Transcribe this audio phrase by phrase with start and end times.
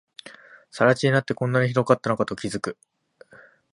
[0.71, 2.75] 更地になって、こんなに広かったのかと気づく